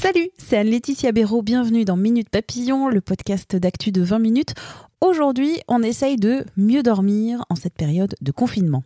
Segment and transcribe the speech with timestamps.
[0.00, 1.42] Salut, c'est Anne-Laetitia Béraud.
[1.42, 4.54] Bienvenue dans Minute Papillon, le podcast d'actu de 20 minutes.
[5.00, 8.82] Aujourd'hui, on essaye de mieux dormir en cette période de confinement.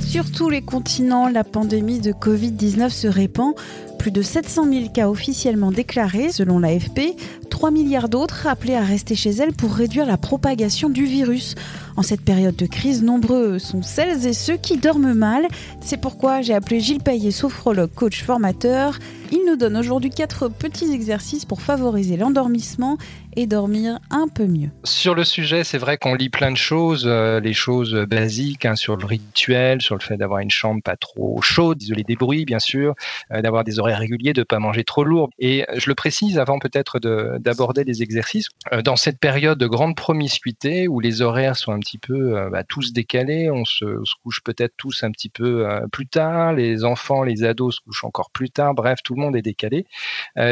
[0.00, 3.54] Sur tous les continents, la pandémie de Covid-19 se répand.
[3.98, 7.16] Plus de 700 000 cas officiellement déclarés selon l'AFP,
[7.50, 11.56] 3 milliards d'autres appelés à rester chez elles pour réduire la propagation du virus.
[11.96, 15.46] En cette période de crise, nombreux sont celles et ceux qui dorment mal.
[15.80, 18.98] C'est pourquoi j'ai appelé Gilles Payet, sophrologue, coach, formateur.
[19.32, 22.98] Il nous donne aujourd'hui quatre petits exercices pour favoriser l'endormissement
[23.36, 24.70] et dormir un peu mieux.
[24.84, 28.76] Sur le sujet, c'est vrai qu'on lit plein de choses, euh, les choses basiques hein,
[28.76, 32.46] sur le rituel, sur le fait d'avoir une chambre pas trop chaude, d'isoler des bruits
[32.46, 32.94] bien sûr,
[33.32, 35.28] euh, d'avoir des horaires réguliers, de pas manger trop lourd.
[35.38, 36.98] Et je le précise avant peut-être
[37.38, 41.78] d'aborder les exercices, euh, dans cette période de grande promiscuité où les horaires sont un
[41.86, 46.06] petit peu bah, tous décalés, on se, se couche peut-être tous un petit peu plus
[46.06, 49.42] tard, les enfants, les ados se couchent encore plus tard, bref, tout le monde est
[49.42, 49.86] décalé.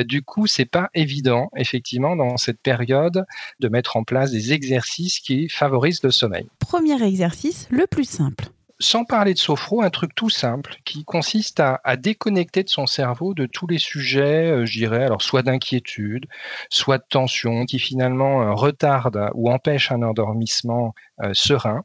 [0.05, 3.27] du coup, c'est pas évident effectivement dans cette période
[3.61, 6.47] de mettre en place des exercices qui favorisent le sommeil.
[6.59, 8.54] Premier exercice, le plus simple
[8.85, 13.35] sans parler de sophro, un truc tout simple qui consiste à, déconnecter de son cerveau
[13.35, 16.27] de tous les sujets, euh, je dirais, alors soit d'inquiétude,
[16.69, 21.83] soit de tension, qui finalement euh, retardent ou empêchent un endormissement euh, serein.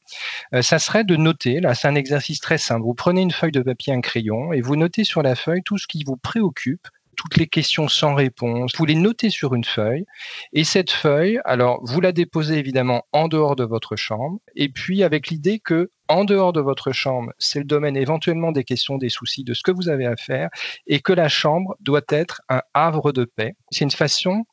[0.62, 3.62] ça serait de noter, là c'est un exercice très simple, vous prenez une feuille de
[3.62, 6.88] papier, un crayon, et vous notez sur la feuille tout ce qui vous préoccupe
[7.20, 8.72] toutes les questions sans réponse.
[8.78, 10.06] Vous les notez sur une feuille
[10.54, 15.04] et cette feuille, alors vous la déposez évidemment en dehors de votre chambre et puis
[15.04, 19.10] avec l'idée que en dehors de votre chambre, c'est le domaine éventuellement des questions, des
[19.10, 20.50] soucis, de ce que vous avez à faire
[20.88, 23.56] et que la chambre doit être un havre de paix.
[23.70, 24.46] C'est une façon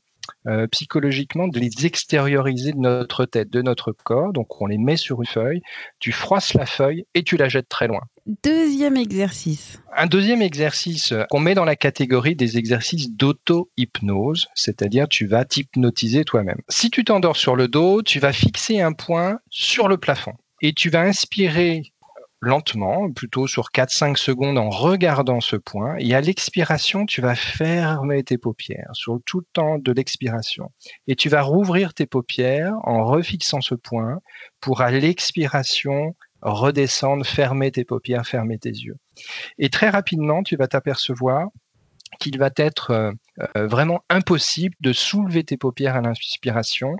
[0.46, 4.32] euh, psychologiquement de les extérioriser de notre tête, de notre corps.
[4.32, 5.62] Donc on les met sur une feuille,
[5.98, 8.00] tu froisses la feuille et tu la jettes très loin.
[8.42, 9.80] Deuxième exercice.
[9.96, 16.24] Un deuxième exercice qu'on met dans la catégorie des exercices d'auto-hypnose, c'est-à-dire tu vas t'hypnotiser
[16.24, 16.60] toi-même.
[16.68, 20.72] Si tu t'endors sur le dos, tu vas fixer un point sur le plafond et
[20.72, 21.82] tu vas inspirer
[22.46, 25.96] lentement, plutôt sur 4-5 secondes en regardant ce point.
[25.98, 30.70] Et à l'expiration, tu vas fermer tes paupières sur tout le temps de l'expiration.
[31.08, 34.20] Et tu vas rouvrir tes paupières en refixant ce point
[34.60, 38.96] pour à l'expiration redescendre, fermer tes paupières, fermer tes yeux.
[39.58, 41.48] Et très rapidement, tu vas t'apercevoir
[42.20, 43.12] qu'il va être euh,
[43.56, 46.96] euh, vraiment impossible de soulever tes paupières à l'inspiration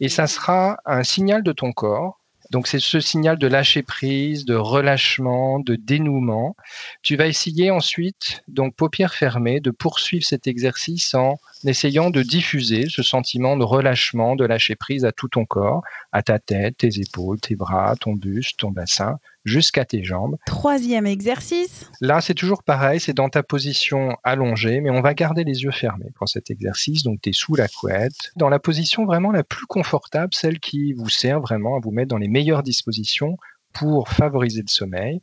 [0.00, 2.17] et ça sera un signal de ton corps
[2.50, 6.56] donc c'est ce signal de lâcher prise, de relâchement, de dénouement.
[7.02, 12.86] Tu vas essayer ensuite, donc paupières fermées, de poursuivre cet exercice en essayant de diffuser
[12.88, 15.82] ce sentiment de relâchement, de lâcher prise à tout ton corps,
[16.12, 20.36] à ta tête, tes épaules, tes bras, ton buste, ton bassin, jusqu'à tes jambes.
[20.46, 21.90] Troisième exercice.
[22.00, 25.70] Là, c'est toujours pareil, c'est dans ta position allongée, mais on va garder les yeux
[25.70, 27.02] fermés pour cet exercice.
[27.02, 30.92] Donc, tu es sous la couette, dans la position vraiment la plus confortable, celle qui
[30.92, 33.36] vous sert vraiment à vous mettre dans les meilleures dispositions
[33.72, 35.20] pour favoriser le sommeil.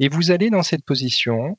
[0.00, 1.56] Et vous allez dans cette position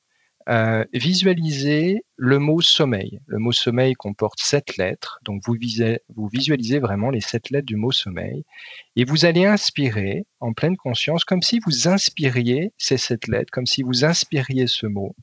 [0.47, 3.19] euh, visualisez le mot sommeil.
[3.25, 5.55] Le mot sommeil comporte sept lettres, donc vous,
[6.15, 8.43] vous visualisez vraiment les sept lettres du mot sommeil,
[8.95, 13.65] et vous allez inspirer en pleine conscience, comme si vous inspiriez ces sept lettres, comme
[13.65, 15.15] si vous inspiriez ce mot.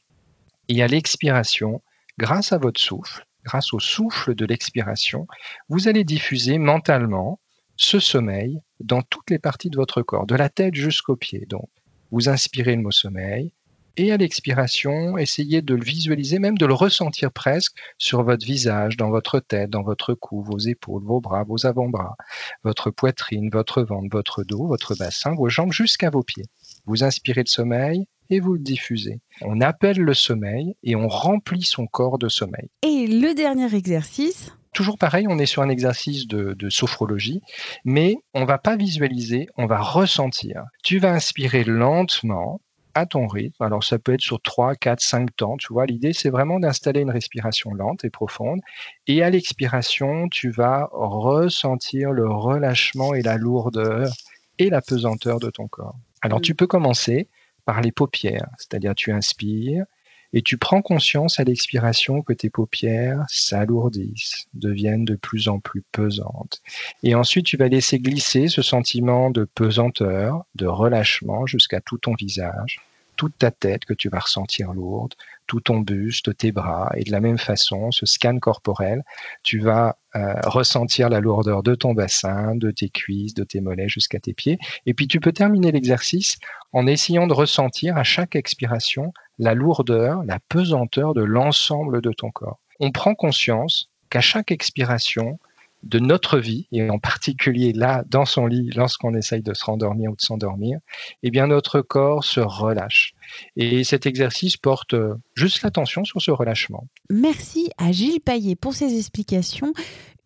[0.68, 1.82] Et à l'expiration,
[2.18, 5.26] grâce à votre souffle, grâce au souffle de l'expiration,
[5.68, 7.38] vous allez diffuser mentalement
[7.76, 11.46] ce sommeil dans toutes les parties de votre corps, de la tête jusqu'aux pieds.
[11.48, 11.68] Donc,
[12.10, 13.52] vous inspirez le mot sommeil,
[13.96, 18.96] et à l'expiration, essayez de le visualiser, même de le ressentir presque sur votre visage,
[18.96, 22.16] dans votre tête, dans votre cou, vos épaules, vos bras, vos avant-bras,
[22.64, 26.46] votre poitrine, votre ventre, votre dos, votre bassin, vos jambes jusqu'à vos pieds.
[26.86, 29.20] Vous inspirez le sommeil et vous le diffusez.
[29.42, 32.70] On appelle le sommeil et on remplit son corps de sommeil.
[32.82, 37.42] Et le dernier exercice Toujours pareil, on est sur un exercice de, de sophrologie,
[37.84, 40.64] mais on va pas visualiser, on va ressentir.
[40.82, 42.62] Tu vas inspirer lentement
[42.94, 43.62] à ton rythme.
[43.62, 45.86] Alors ça peut être sur 3, 4, 5 temps, tu vois.
[45.86, 48.60] L'idée, c'est vraiment d'installer une respiration lente et profonde.
[49.06, 54.12] Et à l'expiration, tu vas ressentir le relâchement et la lourdeur
[54.58, 55.96] et la pesanteur de ton corps.
[56.20, 57.28] Alors tu peux commencer
[57.64, 59.84] par les paupières, c'est-à-dire tu inspires
[60.32, 65.82] et tu prends conscience à l'expiration que tes paupières s'alourdissent, deviennent de plus en plus
[65.92, 66.62] pesantes.
[67.02, 72.14] Et ensuite, tu vas laisser glisser ce sentiment de pesanteur, de relâchement jusqu'à tout ton
[72.14, 72.80] visage,
[73.16, 75.14] toute ta tête que tu vas ressentir lourde,
[75.46, 76.90] tout ton buste, tes bras.
[76.96, 79.02] Et de la même façon, ce scan corporel,
[79.42, 83.88] tu vas euh, ressentir la lourdeur de ton bassin, de tes cuisses, de tes mollets
[83.88, 84.58] jusqu'à tes pieds.
[84.86, 86.38] Et puis tu peux terminer l'exercice
[86.72, 92.30] en essayant de ressentir à chaque expiration la lourdeur, la pesanteur de l'ensemble de ton
[92.30, 92.58] corps.
[92.80, 95.38] On prend conscience qu'à chaque expiration
[95.82, 100.10] de notre vie, et en particulier là, dans son lit, lorsqu'on essaye de se rendormir
[100.10, 100.78] ou de s'endormir,
[101.22, 103.14] eh bien notre corps se relâche.
[103.56, 104.94] Et cet exercice porte
[105.34, 106.86] juste l'attention sur ce relâchement.
[107.10, 109.72] Merci à Gilles Paillet pour ses explications.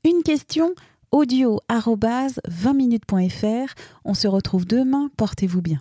[0.04, 0.74] Une question
[1.10, 3.74] audio 20minutes.fr.
[4.04, 5.10] On se retrouve demain.
[5.16, 5.80] Portez-vous bien.